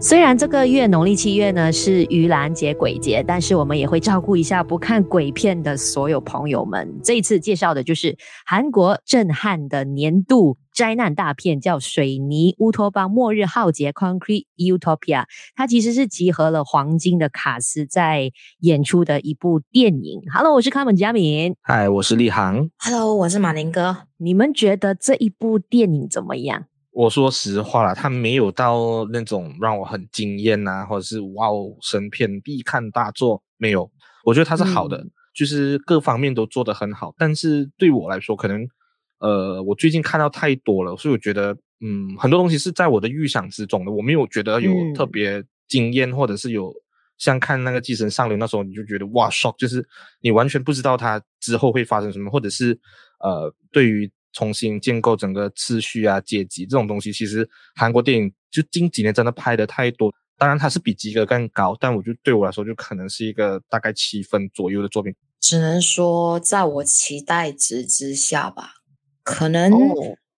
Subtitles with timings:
[0.00, 7.00] 虽然这个月农历七月呢是盂兰节鬼节，但是我们也会照顾一下不看鬼片的所有朋友们。
[7.02, 8.16] 这一次介绍的就是
[8.46, 15.24] 韩国震撼的年度灾难大片，叫《水泥乌托邦：末日浩劫》（Concrete Utopia）。
[15.56, 18.30] 它其实是集合了黄金的卡斯在
[18.60, 20.20] 演出的一部电影。
[20.32, 21.56] Hello，我是卡门佳敏。
[21.60, 22.70] 嗨，我是立航。
[22.78, 23.96] Hello，我是马林哥。
[24.18, 26.66] 你们觉得这一部电影怎么样？
[26.98, 33.88] 我说实话啦，他没有到那种让我很惊艳啊，或者是哇哦神片必看大作，没有。
[34.24, 37.14] 我觉得他是好的，嗯、就是各方面都做得很好。
[37.16, 38.66] 但是对我来说，可能
[39.20, 46.74] 呃，我最近看到太多了，所以我觉得嗯，很多东西是在我的预想之中的，我没有觉得有特别惊艳，嗯、或者是有
[47.16, 49.86] 像看那个《寄生上流》那时候，你就觉得哇 shock，就是
[50.20, 52.76] 你完全不知道它之后会发生什么，或者是
[53.20, 54.10] 呃，对于。
[54.32, 60.12] 重新建构整个秩序啊，阶级这种东西，其实韩国电影就近几年真的拍的太多。
[60.36, 65.12] 当然，它是比及格更高，但我觉得对我来说，就可能是一个大概七分左右的作品。
[65.40, 68.74] 只能说在我期待值之下吧，
[69.24, 69.72] 可能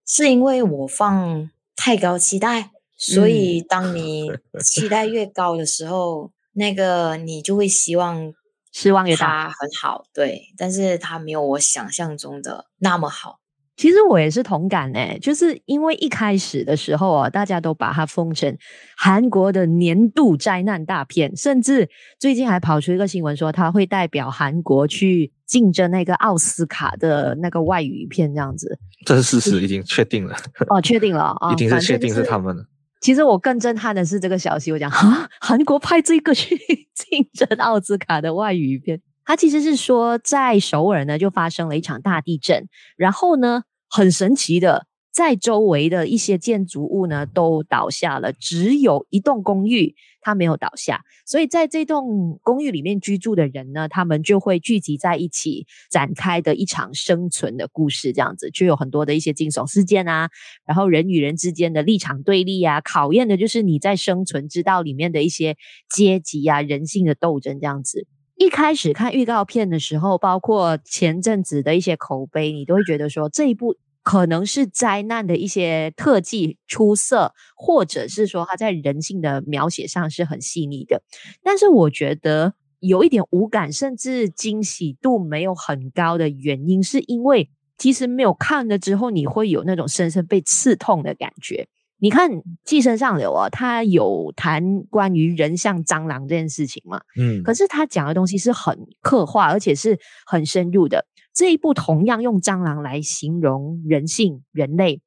[0.07, 4.31] 是因为我放太高期待，哦、所以当你
[4.65, 8.33] 期待越高的时候，嗯、那个你就会希望
[8.73, 9.51] 失望越大。
[9.51, 13.40] 很好，对，但是它没有我想象中的那么好。
[13.81, 18.55] 其实我也是同感诶，就是因为一开始的时候啊，大家都把它封成
[18.95, 28.79] 韩国的年度灾难大片，甚至最近还跑出一个新闻说，他会代表韩国去竞争那个奥斯卡的那个外语片，这样子。
[29.07, 30.37] 这是事实，已经确定了。
[30.69, 32.63] 哦，确定了啊，已经是确定是他们了。
[33.01, 36.55] 其实我更震撼的是这个消息，我讲啊，韩国派这个去
[36.95, 43.63] 竞争奥斯卡的外语片，它其实是说在首尔呢就发生了一场大地震，然后呢。
[43.91, 51.03] 很神奇的，在周围的一些建筑物呢都倒下了，只有一栋公寓它没有倒下。
[51.27, 58.13] 所以在这栋公寓里面居住的人呢，他们就会聚集在一起，展开的一场生存的故事。
[58.13, 60.31] 这样子就有很多的一些惊悚事件啊，
[60.65, 65.57] 然后人与人之间的立场对立啊，考验的就是你在生存之道里面的一些
[65.89, 68.07] 阶级啊、人性的斗争这样子。
[68.41, 81.03] 一开始看预告片的时候，包括前阵子的一些口碑，你都会觉得说这一部可能是灾难的一些特技出色，或者是说它在人性的描写上是很细腻的。
[81.43, 91.69] 但是我觉得有一点无感，甚至惊喜度没有很高的原因，是因为其实没有看了之后，你会有那种深深被刺痛的感觉。
[92.01, 92.31] 你看
[92.65, 97.01] 《寄生上流》啊，他有谈关于人像蟑螂这件事情嘛？
[97.19, 101.07] 嗯，可是他讲的东西是很刻画，而且是很深入的。
[101.33, 105.01] 这一部同样用蟑螂来形容人性、人类，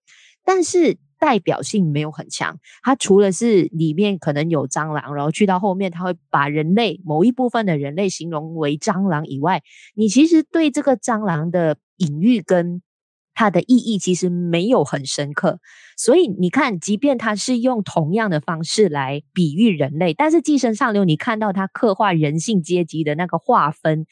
[0.45, 2.59] 但是代表性没有很强。
[2.83, 9.63] 它除了是里面可能有蟑螂，然后去到后面，他会把人类某一部分的人类形容为蟑螂以外，
[9.95, 12.81] 你其实对这个蟑螂的隐喻跟
[13.35, 15.59] 它的意义其实没有很深刻，
[15.97, 24.05] 所以你看，即便它是用同样的方式来比喻人类，但是《寄生上流》你看到它刻画人性阶级的那个划分，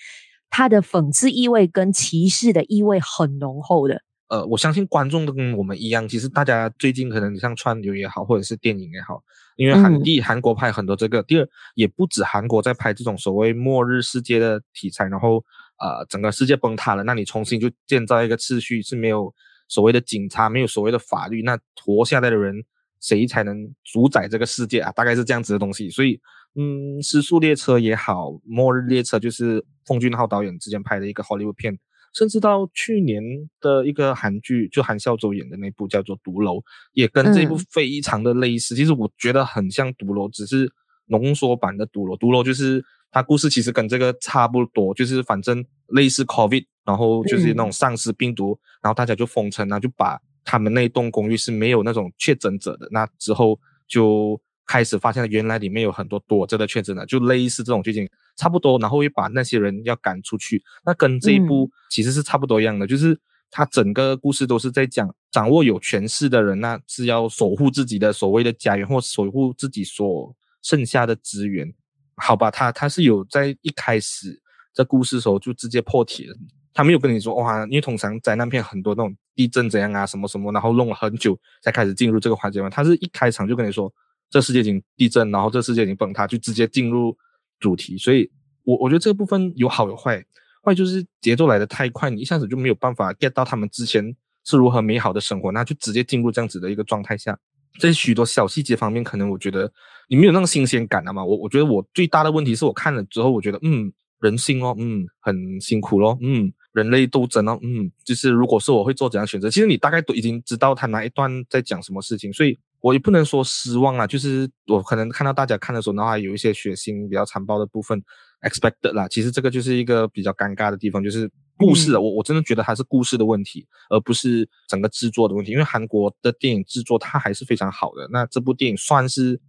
[0.49, 4.01] 它的讽刺意味跟歧视的意味很浓厚的。
[4.29, 9.21] 呃，我相信观众都跟我们一样，其实大家最近可能像串流也好，或者是电影也好，
[9.55, 15.43] 因为韩第一韩国拍很多这个，第二也不止韩国在拍这种所谓末日世界的题材，然后。
[15.81, 19.33] 呃，整个世界崩塌了，那你重新就建造一个秩序，是没有
[19.67, 22.63] 所谓的警察，没有所谓的法律，那活下来的人
[23.01, 24.91] 谁才能主宰这个世界啊？
[24.91, 25.89] 大概是这样子的东西。
[25.89, 26.19] 所以，
[26.55, 31.75] 嗯，《失速列车》也好，《末日列车》就是奉俊昊导演之前拍的一个好莱坞片，
[32.13, 33.23] 甚至到去年
[33.59, 36.57] 的一个韩剧，就韩孝周演的那部叫做《毒楼》，
[36.93, 38.75] 也跟这部非常的类似。
[38.75, 40.71] 嗯、其实我觉得很像《毒楼》，只是
[41.11, 42.13] 浓缩版的《毒楼》。
[42.19, 42.83] 《毒楼》就是。
[43.13, 52.87] 它故事其实跟这个差不多，就是反正类似 COVID，然后就是那种丧尸病毒，嗯、然后大家就封城，然后就把他们那栋公寓是没有那种确诊者的。
[52.89, 60.63] 那之后就开始发现原来里面有很多躲着的确诊者，就类似这种剧情差不多，然后会把那些人要赶出去。
[60.85, 63.19] 那跟这一部其实是差不多一样的，嗯、就是
[63.49, 71.73] 它整个故事都是在讲掌握有权势的人，那是要守护自己的所谓的家园，或守护自己所剩下的资源。
[72.17, 74.39] 好吧，他他是有在一开始
[74.73, 76.35] 这故事的时候就直接破题了，
[76.73, 82.69] 他没有跟你说哇，因为通常灾难片很多那种地震怎样啊什么什么，然后弄了很久才开始进入这个环节嘛。
[82.69, 83.91] 他是一开场就跟你说
[84.29, 87.17] 这世界已经地震，然后这世界已经崩塌，就直接进入
[87.59, 87.97] 主题。
[87.97, 88.29] 所以
[88.63, 90.23] 我我觉得这个部分有好有坏，
[90.63, 97.37] 坏就是节奏来得太快，你一下子就没有办法 get 到他们之前是如何美好的生活，那就直接进入这样子的一个状态下。
[97.79, 99.71] 在许多小细节方面，可能我觉得
[100.09, 101.23] 你没有那种新鲜感了嘛。
[101.23, 109.49] 我我觉得我最大的问题是我看了之后，我觉得嗯，人性哦，嗯，很辛苦咯，嗯，人类斗争哦，嗯，就是如果是我会做怎样选择？
[109.49, 114.05] 其实你大概都已经知道他哪一段在讲什么事情，所以我也不能说失望啊。
[114.05, 118.01] 就是我可能看到大家看的时候，然后有一些血腥、比较残暴的部分
[118.41, 119.07] ，expected 啦。
[119.07, 121.31] 其实这个就是一个比较尴尬的地方，就是。
[121.61, 125.51] 故事，我我真的觉得它是故事的问题，而不是整个制作的问题。
[125.51, 128.07] 因为韩国的电影制作它还是非常好的。
[128.11, 129.39] 那这部电影算是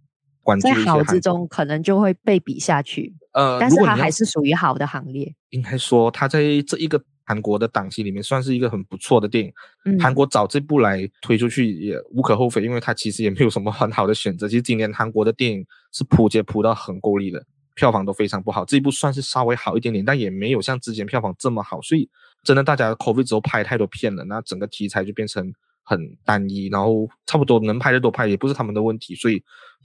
[0.61, 3.15] 在好之中，可能就会被比下去。
[3.33, 5.33] 呃，但是它还是属于好的行列。
[5.49, 9.51] 应该说，它在这一个韩国的档期里面算是一个很不错的电影。
[9.85, 14.47] 嗯，韩国找这部来推出去也无可厚非，因为它其实也没有什么很好的选择。
[14.47, 17.43] 其实今年韩国的电影是扑街扑到很够力的。
[17.75, 21.81] 票房都非常不好，这一部算是稍微好一点点，但也没有像之前票房这么好。
[21.81, 22.09] 所以，
[22.43, 25.51] 真的大家 COVID 之后拍太多片了，那整个题材就变成
[25.83, 29.41] 很单一，然后差不多能拍的都拍，也不是他们的问题，所以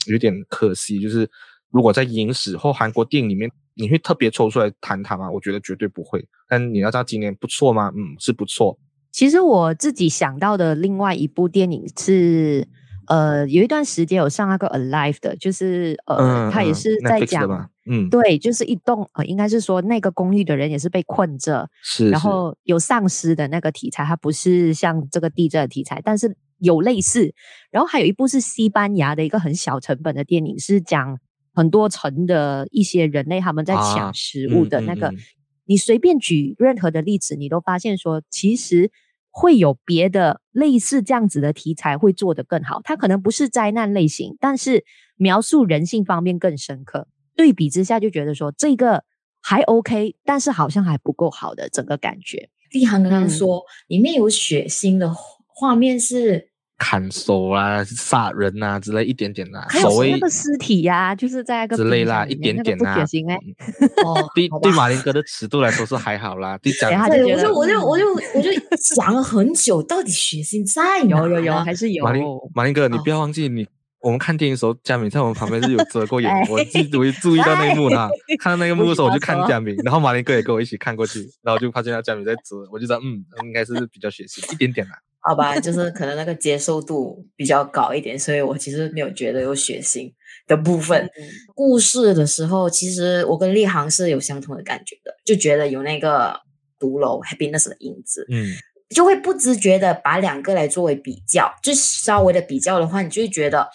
[0.07, 1.01] 有点可惜。
[1.01, 1.29] 就是
[1.71, 5.31] 如果在影史或韩国电影里面，你会特别抽出来谈它吗？
[5.31, 6.23] 我觉得绝对不会。
[6.49, 7.93] 但你要知道今年不错吗？
[7.97, 8.79] 嗯，是不错。
[9.11, 12.69] 其实我自己想到的另外一部电影是。
[13.09, 17.49] 呃，有一段时间有上那个 Alive 的，就是呃，他、嗯、也是在讲，
[17.89, 27.35] 嗯，对，就是一栋呃，应该是说那个公寓的人也是被困着，是，然后有丧尸的那个题材，它不是像这个地震的题材，但是有类似。
[27.71, 31.19] 然后还有一部是西班牙的一个很小成本的电影，是讲
[31.55, 35.09] 很多层的一些人类他们在抢食物的那个。
[35.09, 35.23] 啊嗯嗯嗯、
[35.65, 38.91] 你随便举任何的例子，你都发现说其实。
[39.31, 44.85] 会有别的类似这样子的题材会做得更好，它可能不是灾难类型，但是
[45.17, 47.07] 描述人性方面更深刻。
[47.39, 49.05] 对比之下就觉得说这个
[49.41, 52.49] 还 OK，但是好像还不够好的整个感觉。
[52.73, 55.15] 立航刚刚说、嗯、里面有血腥的
[55.47, 56.49] 画面是。
[56.81, 63.05] 砍手啊，杀人啊之类一点点啦、啊，还有那个尸体呀、啊，就是在那个之类啦，一点点啦、啊。
[63.05, 63.37] 血腥哎，
[64.07, 66.57] 哦，对对，马林哥的尺度来说是还好啦。
[66.59, 71.01] 对，讲对，我就我就我就我就想了很久，到底血腥在？
[71.03, 72.05] 有有有，还是有。
[72.05, 72.23] 马林
[72.55, 73.67] 马林哥，你不要忘记，你
[74.01, 78.09] 我们看电影的时候，佳敏在我们旁边是有遮过眼， 我记我注意到那一幕呢。
[78.39, 84.93] 看到那个幕的时候，我就 看佳敏，然后马林哥也跟我一起看过去，然后就发现到佳敏在遮，我就知道嗯，应该是比较血腥一点点啦。
[85.21, 90.11] 好吧，就是可能那个接受度比较高一点，所以我其实没有觉得有血腥
[90.47, 91.05] 的部分。
[91.05, 96.39] 嗯、故事的时候，其实我跟立航是有相同的感觉的，就觉得有那个
[96.79, 98.47] 毒楼 happiness 的影子，嗯，
[98.95, 103.69] 就会不自觉的把两个来作为比较，就稍微的比较的话，你就会觉得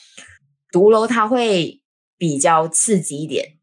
[0.71, 1.81] 独楼它会
[2.17, 3.57] 比较刺激一点，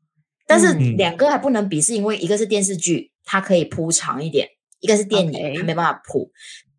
[0.46, 4.48] 但是两个还不能比，是因为一个是电视剧，它可以铺长一点，
[4.80, 6.30] 一个是电影.它没办法铺。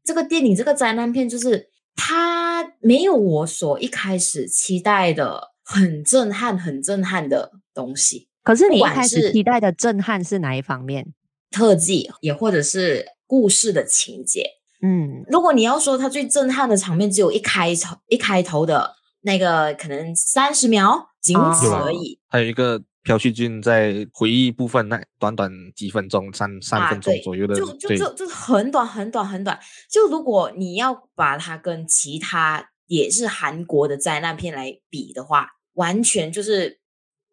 [0.03, 8.29] 这个电影这个灾难片，就是它没有我所一开始期待的很震撼、很震撼的东西。
[8.43, 11.13] 可是你一开始期待的震撼是哪一方面？
[11.51, 14.60] 特技，也或者是故事的情节。
[14.81, 22.19] 嗯，如果你要说它最震撼的场面，只有一开头一开头的那个可能三十秒，仅此而已。
[22.27, 22.81] 啊、还有一个。
[23.03, 29.59] 朴叙俊在回忆部分，那短短几分钟，三三分钟左右的，啊、就就就就很短很短很短。
[29.89, 36.79] 就如果你要把它跟其他也是韩国的灾难片来比的话，完全就是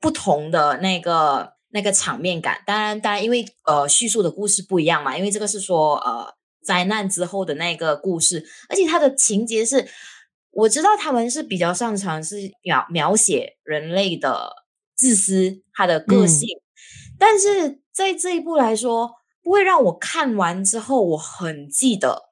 [0.00, 2.62] 不同的那个那个场面感。
[2.64, 6.32] 当然，当然，因为呃叙述的故事不一样嘛，因为这个是说呃
[6.68, 9.88] 灾难之后的那个故事，而且它的情节是，
[10.50, 14.68] 我知道他们是比较擅长是描描写人类的。
[15.00, 19.12] 自私，他的个性，嗯、但是在这一部来说，
[19.44, 22.30] 不会让我看完之后我很记得，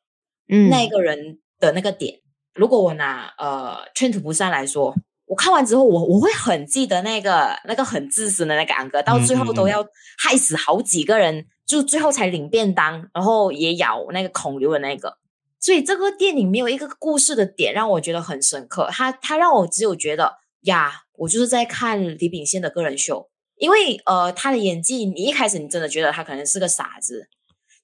[0.48, 2.16] 嗯，那个人的那个点。
[2.16, 2.22] 嗯、
[2.56, 4.92] 如果我拿呃《Train to Busan》来说，
[5.26, 9.86] 我看完之后，我我会很记得那个那个很自私的那个安哥，到最后都要
[10.18, 15.18] 害死好几个人，就最后才领便当，然后也咬那个孔刘的那个。
[15.58, 21.02] 所以这个电影没有一个故事的点让我觉得很深刻，他他让我只有觉得呀。
[21.18, 27.30] 我就是在看李秉宪的个人秀，因为呃，他的演技，你一开始你真的觉得他可能是个傻子，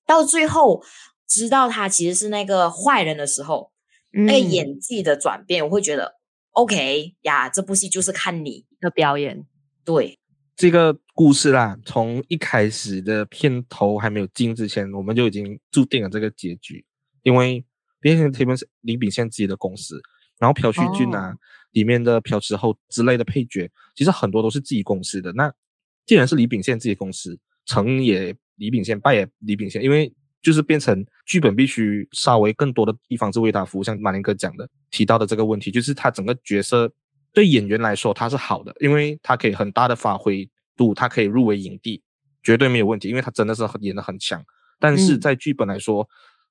[0.07, 0.85] 到最后
[1.27, 3.73] 知道他其实是那个坏人的时候，
[4.13, 6.17] 嗯、那个演技的转变，我会觉得
[6.51, 9.47] OK 呀，这部戏就是看你的表演。
[9.83, 10.19] 对，
[10.63, 16.85] 这个故事啦，从一开始的片头还没有进之前，我们就已经注定了这个结局，
[17.25, 17.65] 因为
[18.01, 20.01] 毕竟他们是李秉宪自己的公司，
[20.39, 21.31] 然后朴叙俊啊。
[21.31, 21.39] 哦
[21.73, 25.33] 里面的朴智厚之类的配角，其实很多都是自己公司的。
[25.33, 25.51] 那
[26.05, 36.93] 既然是李秉宪自己公司，成也李秉宪，败也李秉宪，因为就是变成剧本必须稍微更多的地方是为他服务，像马林哥讲的提到的这个问题，就是他整个角色
[37.33, 42.03] 对演员来说他是好的，因为他可以很大的发挥度，他可以入围影帝，
[42.43, 44.45] 绝对没有问题，因为他真的是演的很强。
[44.79, 46.09] 但是在剧本来说，嗯、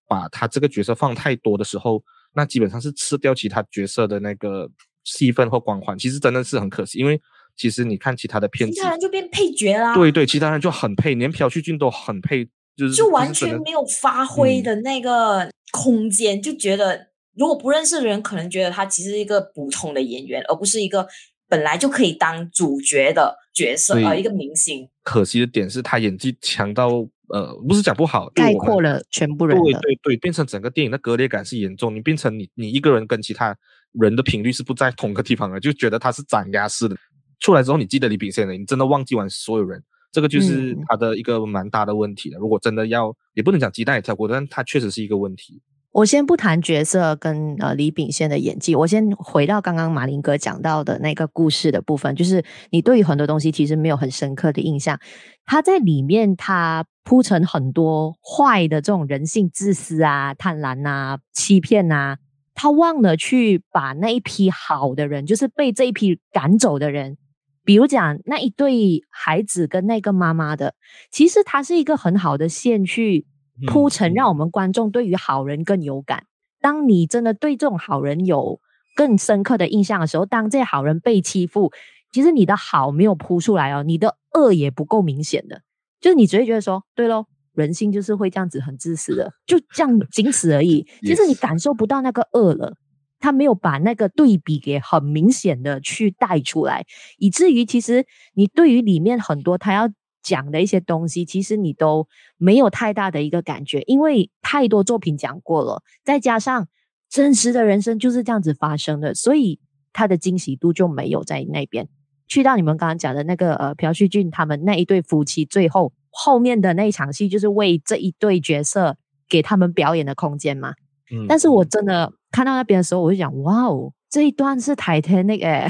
[0.07, 4.69] 把他这个角色放太多的时候，那基本上是吃掉其他角色的那个
[5.03, 7.21] 戏份或光环，其实真的是很可惜，因为。
[7.57, 9.93] 其实你看其他的片子，其他人就变配角啦。
[9.93, 12.45] 对对，其他人就很配，连朴叙俊都很配，
[12.77, 21.07] 就是就完全没有发挥的那个空间，嗯、就觉得如果不认识的人，可能觉得他其实是一个普通的演员，而不是一个
[21.47, 24.89] 本来就可以当主角的角色，而一个明星。
[25.03, 26.89] 可惜的点是他演技强到
[27.29, 29.57] 呃，不是讲不好，概括了全部人。
[29.61, 33.55] 对对对，变成整个电影的割裂感是严重，你变成你你一个人跟其他
[33.93, 36.95] 人的频率是不在同个地方的，就觉得他是斩鸭式的。
[37.39, 42.37] 出来之后，你记得李秉宪的，你真的忘记完所有人，这个就是他的一个蛮大的问题了。
[42.37, 45.59] 嗯、如果真的要，也不能讲鸡蛋也挑过，但他确实是一个问题。
[45.91, 54.97] 我先不谈角色跟呃李秉宪的演技，我先回到刚刚马林哥讲到的那个故事的部分，就是你对于很多东西其实没有很深刻的印象。
[55.45, 62.17] 他在里面他铺成很多坏的这种人性、自私啊、贪婪啊、欺骗啊，
[62.53, 67.17] 他忘了去把那一批好的人，就是被这一批赶走的人。
[67.65, 70.73] 比如讲那一对孩子跟那个妈妈的，
[71.11, 73.25] 其实他是一个很好的线去
[73.67, 76.25] 铺陈，让我们观众对于好人更有感。
[76.59, 78.59] 当你真的对这种好人有
[78.95, 81.71] 更深刻的印象的时候，当这些好人被欺负，
[82.11, 85.61] 其实你的好没有铺出来哦，你的恶也不够明显的，
[85.99, 90.85] 就是你只会觉得说，对喽，人性就是会这样子很自私的，就这样 仅此而已。
[91.01, 92.75] 其实你感受不到那个恶了。
[93.23, 96.83] 他没有把那个对比给很明显的去带出来，
[97.19, 98.03] 以至于其实
[98.33, 99.87] 你对于里面很多他要
[100.23, 106.67] 讲的一些东西，其实你都没有太大的一个感觉，因为太多作品讲过了，再加上
[107.09, 109.59] 真实的人生就是这样子发生的，所以
[109.93, 111.87] 他的惊喜度就没有在那边。
[112.27, 118.97] 去到你们刚刚讲的那个呃朴叙俊他们那一对夫妻，最后后面的那一场戏就是为这一对角色
[119.27, 120.73] 给他们表演的空间嘛。
[121.11, 122.13] 嗯，但是我真的。
[122.33, 125.69] 看到那边的时候，我就想哇哦，这一段是 Titanic 哎，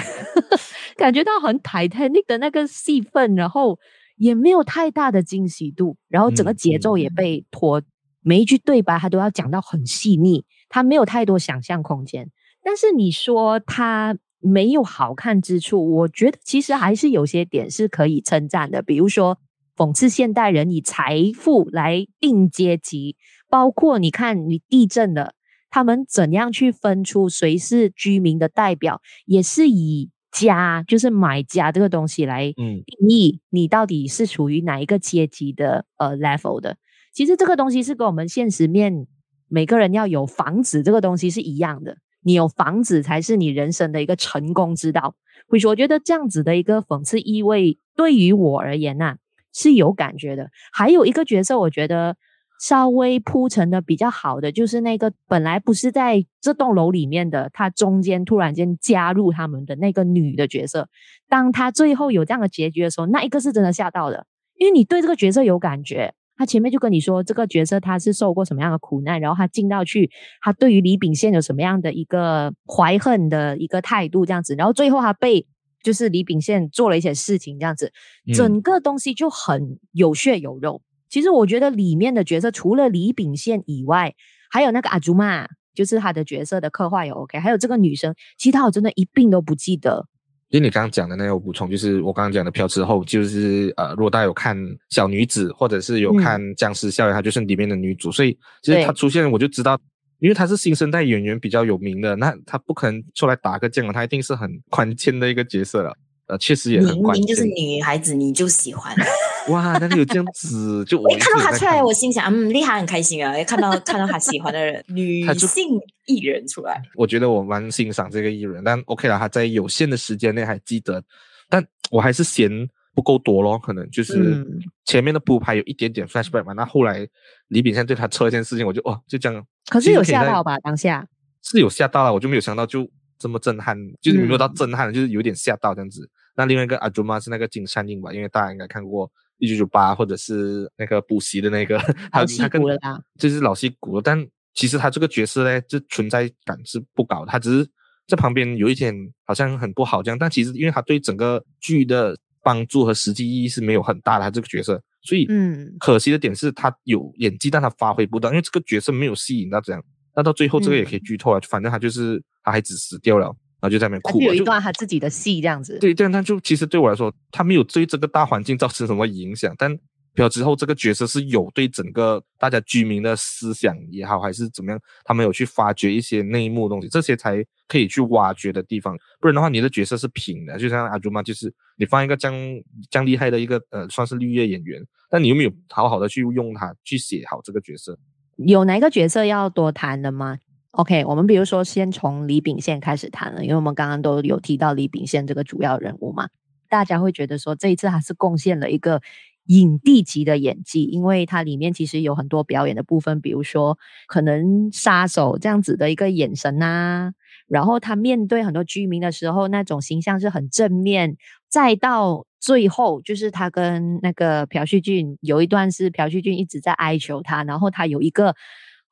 [0.95, 3.79] 感觉到很 Titanic 的那个戏份，然后
[4.21, 7.81] 也没有太大的惊喜度，然后整个节奏也被拖，
[8.21, 12.29] 每一句对白他都要讲到很细腻，他没有太多想象空间。
[12.63, 19.39] 但是你说他没有好看之处，我觉得其实还是有些点是可以称赞的，比如说
[19.75, 23.15] 讽刺现代人以财富来定阶级，
[23.49, 25.33] 包括你看你地震了。
[25.71, 36.77] 他们怎样去分出谁是居民的代表，也是以家，就是买家这个东西来定义你到底是处于哪一个阶级的呃 level 的。
[37.13, 39.07] 其实这个东西是跟我们现实面
[39.47, 45.15] 每个人要有房子这个东西是一样的，你有房子才是你人生的一个成功之道。
[45.49, 49.17] 所以说，我觉得这样子的一个讽刺意味，对于我而言呐、啊、
[49.53, 50.49] 是有感觉的。
[50.71, 52.15] 还有一个角色，我觉得。
[52.61, 60.87] 稍微铺陈的比较好的，就是那个本来不是在这栋楼里面的，他中间突然间加入他们的那个女的角色。
[61.27, 64.27] 当他最后有这样的结局的时候，那一个是真的吓到的，
[64.59, 66.13] 因为你对这个角色有感觉。
[66.37, 70.09] 他前面就跟你说这个角色他是受过什么样的苦难，然后他进到去，
[70.41, 75.45] 他对于李秉宪有什么样的一个怀恨的一个态度这样子，然后最后他被
[75.83, 77.91] 就是李秉宪做了一些事情这样子，
[78.33, 80.81] 整个东西就很有血有肉。
[81.11, 84.15] 其实我觉得里面的角色除了李秉宪以外，
[84.49, 90.07] 还有那个阿朱玛，就是他的角色的刻画也 OK，还有这个女生，其他我真的一并都不记得。
[90.51, 94.57] 因为你刚刚讲的那个补充，就是我刚刚讲的飘之后，就是呃，如果大家有看
[94.89, 99.79] 小女子，或者是有看僵尸校园，她、嗯、就是里面的女主，所以其实她出现，我就知道，
[100.19, 105.93] 因为她是新生代演员比较有名的，那她不可能出来打个酱，她一定是很关键的一个角色了。
[106.31, 107.21] 呃，确实也很关键。
[107.21, 108.95] 明明就是女孩子，你就喜欢。
[109.49, 113.33] 哇，那里有这样子，就 我一看到他出来，我心想，嗯，厉害，很开心啊！
[113.43, 118.63] 看到看到他喜欢的人， 女性艺人出来，我觉得我蛮欣赏这个艺人。
[118.63, 121.03] 但 OK 了，他在有限的时间内还记得，
[121.49, 122.49] 但我还是嫌
[122.95, 123.59] 不够多咯。
[123.59, 124.45] 可能就是
[124.85, 126.53] 前面的铺排有一点点 flashback 嘛。
[126.53, 127.05] 那后来
[127.49, 129.43] 李炳宪对他做一件事情，我就哦，就这样。
[129.67, 130.57] 可是有吓到吧？
[130.59, 131.05] 当下
[131.43, 136.09] 是有吓到了，我就没有想到就这么震撼，就是没有到震撼，就是有点吓到这样子。
[136.35, 139.11] 那另外一个阿朱玛是那个金善映吧，因为大家应该看过。
[139.43, 141.81] 一九九八，或者是那个补习的那个，
[142.13, 142.77] 老戏骨了，
[143.17, 144.01] 就是老戏骨了。
[144.03, 144.23] 但
[144.53, 147.31] 其实他这个角色呢，就存在感是不高的。
[147.31, 147.67] 他只是
[148.07, 148.93] 在旁边有一点
[149.25, 154.25] 好像很不好这样，但其实因为他对整个剧的帮助和实际意义是没有很大的。
[154.25, 159.83] 他这个角色所以，嗯，可惜的点是他有演技，但他发挥不到，因为这个角色没有吸引到这样。
[160.15, 164.19] 那到最后，这个也可以剧透啊，嗯、反正他就是他孩子死掉了，然后就在那边哭。
[164.21, 165.77] 有一段他自己的戏这样子。
[165.79, 169.79] 对，这样，但就其实对我来说，他没有对这个大环境造成什么影响，但。
[170.13, 178.93] 表之后，这个角色是有对整个大家居民的思想也好，还是怎么样，他们有去发掘一些内幕的东西，这些才可以去挖掘的地方。
[179.21, 187.97] 不然的话，你的角色是平的，就像阿朱妈，就是你放一个这样这样厉害的一个呃，算是绿叶演员，但你有没有好好的去用他去写好这个角色？
[188.35, 190.37] 有哪一个角色要多谈的吗
[190.71, 196.29] ？OK，我们比如说先从李秉宪开始谈了，因为我们刚刚都有提到李秉宪这个主要人物嘛，
[196.69, 199.01] 大家会觉得说这一次他是贡献了一个。
[199.47, 207.13] 影帝级的演技，因为它里面其实有很多表演的部分，比如说可能杀手这样子的一个眼神呐、啊，
[207.47, 211.17] 然后他面对很多居民的时候，那种形象是很正面，
[211.49, 218.35] 再到最后就是他跟那个朴叙俊有一段是朴叙俊一直在哀求他，然后他有一个。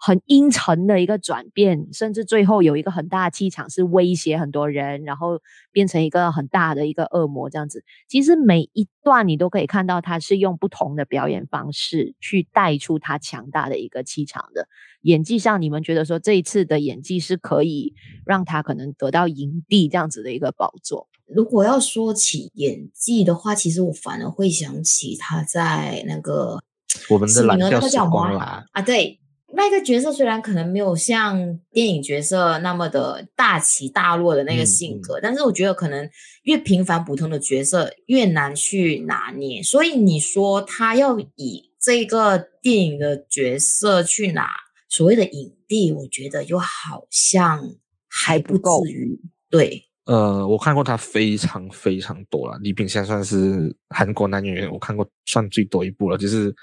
[0.01, 5.41] 很阴沉的一个转变，甚至最后有一个很大的气场，是威胁很多人，然后
[5.73, 7.83] 变成一个很大的一个恶魔这样子。
[8.07, 14.69] 其实每一段你都可以看到，他是用不同的表演方式去带出他强大的一个气场的。
[15.01, 17.93] 演技上，你们觉得说这一次的演技是可以
[18.25, 21.09] 让他可能得到影帝这样子的一个宝座？
[21.27, 26.63] 如果要说起演技的话，其实我反而会想起他在那个
[27.09, 29.18] 我们的蓝调时光啦啊，对。
[29.51, 36.07] 那个角色虽然可能没有像电影角色那么的大起大落的那个性格，嗯、但是我觉得可能
[36.43, 39.63] 越平凡普通的角色越难去拿捏。
[39.63, 44.49] 所以你说他要以这个电影的角色去拿
[44.87, 47.75] 所谓的影帝，我觉得又好像
[48.07, 49.19] 还不至于。
[49.49, 52.57] 对，呃，我看过他非常非常多了。
[52.61, 56.55] 李炳宪算是韩国男演员，我看过算最多一部了，就是。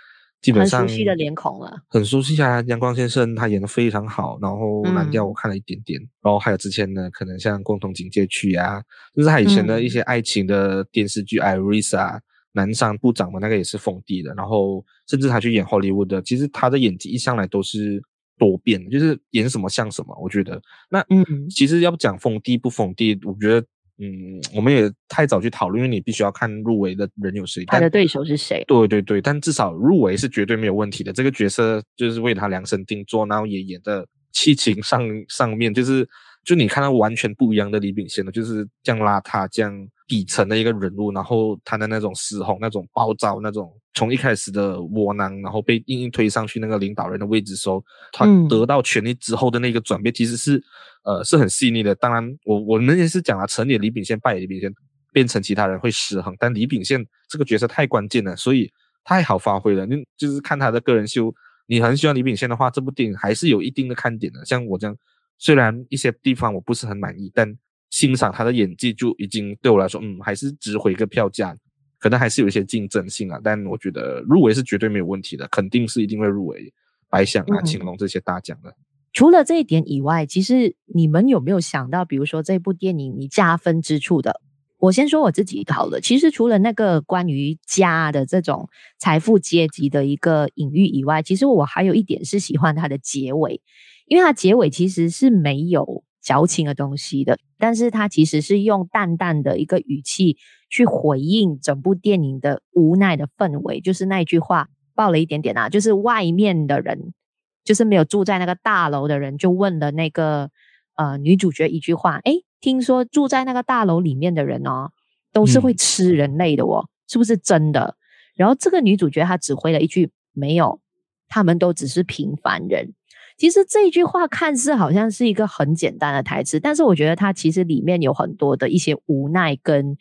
[0.46, 2.62] 基本上很熟悉的脸孔了，很熟悉啊！
[2.68, 8.80] 阳光先生他演的非常好，然后蓝调我看了一点点，嗯、然后还有之前呢，可能像共同警戒区啊，
[9.12, 12.20] 就是他以前的一些爱情的电视剧，艾瑞莎啊，
[12.52, 18.00] 南山部长嘛，那个也是封帝的，然后甚至他去演好莱坞的，其实他的演技一向来都是
[18.38, 20.62] 多变，就是演什么像什么，我觉得。
[20.88, 23.66] 那嗯，其实要不讲封帝不封帝，我觉得。
[23.98, 28.62] 嗯，我们也太早去讨论，因为你必须要看入围的人有谁，他的对手是谁？
[28.66, 31.12] 对对对，但至少入围是绝对没有问题的。
[31.12, 36.06] 这个角色就是为他量身定做，然后也演的气情上上面，就是
[36.46, 39.86] 就你看到完全不一样的李秉宪呢，就是这样邋遢这样。
[40.08, 50.62] 底层的一个人物，然后他的那种嘶吼、那种暴躁、那种从一开始的窝囊，然后被硬硬推上去那个领导人的位置时候，他得到权力之后的那个转变，其实是
[51.02, 51.92] 呃是很细腻的。
[51.96, 54.72] 当然，我我们也是讲了，成也李秉宪败也李秉宪，
[55.12, 58.70] 变成其他人会失衡，但李秉宪这个角色太关键了，所以
[59.02, 59.84] 太好发挥了。
[59.88, 61.34] 就就是看他的个人秀，
[61.66, 64.44] 你很喜欢李秉宪的话，这部电影还是有一定的看点的。
[64.44, 64.96] 像我这样，
[65.38, 67.56] 虽然一些地方我不是很满意，但。
[67.88, 71.56] 欣赏他的演技就已经对我来说，嗯，还是值回一个票价，
[71.98, 73.40] 可能还是有一些竞争性啊。
[73.42, 76.70] 但我觉得入围是绝对没有问题的，肯定是一定会入围
[77.08, 78.74] 白想啊、青龙这些大奖的。
[79.12, 84.42] 除了这一点以外，其实你们有没有想到，比如说这部电影你加分之处的？
[84.78, 86.00] 我先说我自己好了。
[86.00, 88.68] 其实除了那个关于家的这种
[88.98, 93.62] 财富阶级的一个隐喻以外，其实我还有一点是喜欢它的结尾，
[94.06, 96.02] 因为它结尾其实是没有。
[96.22, 100.36] 矫情的东西的，但是它其实是用淡淡的一个语气
[100.68, 107.14] 去回应整部电影的无奈的氛围，就是那句话爆了一点点啊，就是外面的人，
[107.62, 110.50] 就是没有住在那个大楼的人，就问了那个
[110.96, 114.90] 呃女主角一句话，诶，听说住在那个大楼里面的人哦，
[115.32, 117.96] 都是会吃人类的哦，嗯、是不是真的？
[118.34, 120.80] 然后这个女主角她只回了一句，没有，
[121.28, 122.94] 他们都只是平凡人。
[123.36, 129.96] 其实这一句话看似好像是一个很简单的台词，但是我觉得它其实里面有很多的一些无奈跟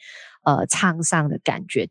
[0.45, 1.89] 呃沧桑的感觉。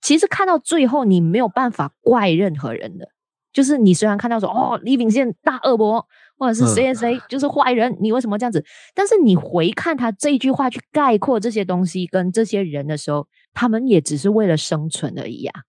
[0.00, 3.08] 其实看到最后，你没有办法怪任何人的，
[3.52, 6.06] 就是你虽然看到说哦，李秉宪大恶魔，
[6.38, 8.64] 或者是谁谁谁就是坏人，嗯、你为什么这样子？
[8.94, 15.62] 但是你回看他这一句话去概括这些东西跟这些人的时候，他们也只是为了生存而已啊。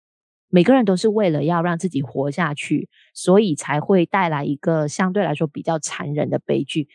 [0.49, 6.87] 每个人都是为了要让自己活下去，所以才会带来一个相对来说比较残忍的悲剧。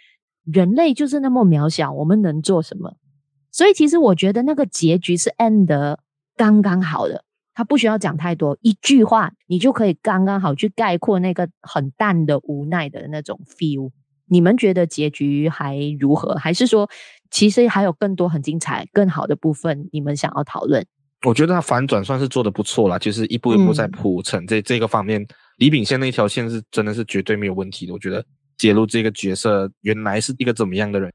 [0.44, 2.96] 人类就是那么渺小，我们能做什么？
[3.50, 6.00] 所以其实我觉得那个结局是 end 得
[6.36, 13.90] 刚刚好的，他不需要讲太多，一句话你就可以刚刚好去概括那个很淡的无奈的那种 feel。
[14.26, 16.34] 你们觉得结局还如何？
[16.36, 16.88] 还是说
[17.30, 20.86] 其实还有更多很精彩、更好的部分你们想要讨论？
[21.24, 25.24] 我觉得他反转算是做的不错啦，就是一步一步在铺陈这、嗯、这个方面。
[25.58, 27.92] 李秉宪那条线是真的是绝对没有问题的。
[27.92, 28.24] 我觉得
[28.58, 31.12] 揭露这个角色原来是一个怎么样的人，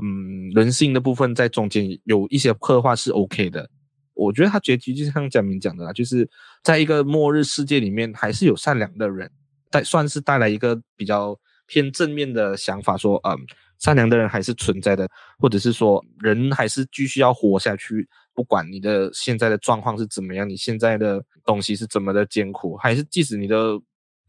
[0.00, 3.68] 嗯，人性的部分在中间有一些刻画是 OK 的。
[4.14, 6.28] 我觉得他结局就像贾明讲的啦，就是
[6.62, 9.28] 在一个末日世界里面，还是有善良的人，
[9.70, 13.36] 带算是带来一个比较偏正面的想法，说，嗯，
[13.78, 18.08] 善良的人还是存在的，或者是说人还是继续要活下去。
[18.38, 23.76] 不管你的现在的状况是怎么样，你现在的东西是怎么的艰苦，还是即使你的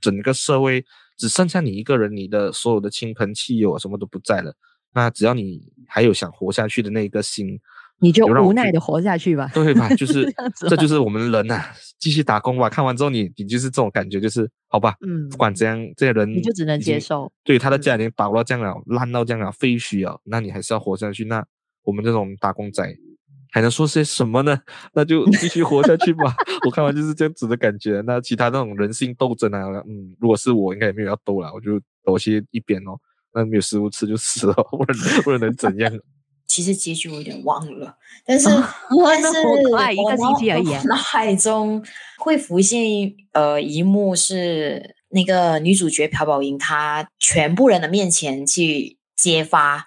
[0.01, 0.83] 整个社会
[1.15, 4.51] 只剩下你一个人，你的所有的亲朋戚友什么都不在了，
[4.95, 7.59] 那只要你还有想活下去的那一个心，
[7.99, 9.87] 你就无奈的活下去吧，对吧？
[9.93, 10.25] 就是
[10.57, 12.67] 这，这就是我们人呐、啊，继续打工吧。
[12.67, 17.31] 看完之后你，你你就是这种感觉，就是好吧，嗯，不管怎样，这些人你就只能接受。
[17.43, 21.25] 对他的家庭倒到这样了，烂到这样了，废墟啊，那你还是要活下去。
[21.25, 21.45] 那
[21.83, 22.97] 我们这种打工仔。
[23.51, 24.59] 还能说些什么呢？
[24.93, 26.35] 那就继续活下去吧。
[26.65, 28.01] 我看完就是这样子的感觉。
[28.05, 32.97] 那其他那种人性斗争啊，嗯，如果是我，应该也没有要斗了，我就躲些一边哦。
[33.33, 35.91] 那没有食物吃就死了， 不然不然能怎样？
[36.47, 38.63] 其实结局我有点忘了，但是、哦、
[39.05, 39.29] 但是
[39.71, 40.71] 快一个星期而已。
[40.88, 41.83] 脑海中
[42.17, 42.81] 会浮现
[43.33, 49.85] 呃一幕是那个女主角朴宝英，她全部人的面前去揭发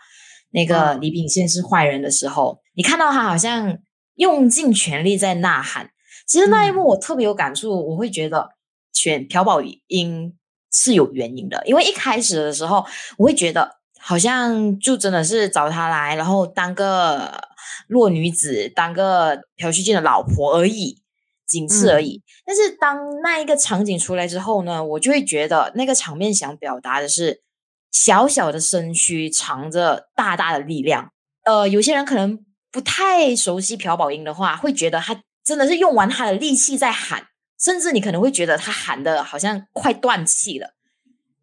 [0.52, 2.61] 那个李秉宪是坏人的时候。
[2.72, 3.78] 嗯你看到他好像
[4.14, 5.90] 用尽全力在呐喊，
[6.26, 7.90] 其实那一幕我特别有感触。
[7.90, 8.48] 我会觉得
[8.94, 10.34] 选朴宝英
[10.72, 12.86] 是有原因的，因为一开始的时候，
[13.18, 17.42] 我会觉得好像就真的是找他来，然后当个
[17.88, 21.02] 弱女子，当个朴叙俊的老婆而已，
[21.46, 22.22] 仅此而已。
[22.24, 22.24] 嗯。
[22.46, 27.42] 但是当那一个场景出来之后呢，我就会觉得那个场面想表达的是
[27.90, 31.12] 小小的身躯藏着大大的力量。
[31.44, 32.42] 呃，有些人可能。
[32.72, 37.26] 不太熟悉朴宝英的话，会觉得他真的是用完他的力气在喊，
[37.60, 40.74] 甚至你可能会觉得他喊的好像快断气了。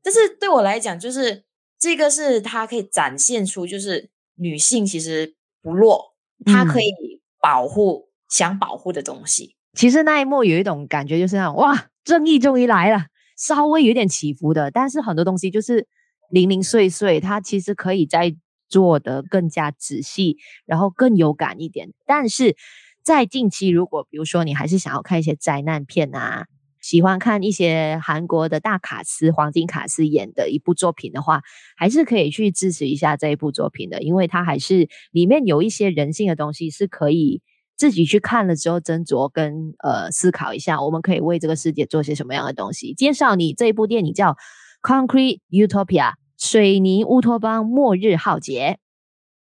[0.01, 1.43] 但是对我来讲，就是
[1.77, 6.15] 这个是他可以展现出，就是女性其实不弱，
[6.45, 6.91] 她可以
[7.39, 9.55] 保护、嗯、想保护的东西。
[9.73, 13.05] 其实那一幕有一种感觉，就是那种哇，正义终于来了，
[13.37, 15.87] 稍微有点起伏的，但是很多东西就是
[16.31, 18.35] 零零碎碎，它其实可以在。
[18.69, 21.91] 做得更加仔细，然后更有感一点。
[22.05, 22.55] 但是
[23.03, 26.45] 在近期，如果比如说你还是想要看一些灾难片啊，
[26.79, 31.41] 喜欢看一些韩国的大卡司、黄金卡司演的一部作品的话，
[31.75, 37.41] 还是可以去支持一下这一部作品的，因为它还是里面有一些人性的东西是可以
[37.75, 42.93] 自己去看了之后斟酌跟呃思考一下，我们可以为这个世界做些什么样的东西。
[42.93, 44.33] 介绍你这一部电影叫
[44.81, 46.11] 《Concrete Utopia》。
[46.39, 48.79] 水泥乌托邦末日浩劫。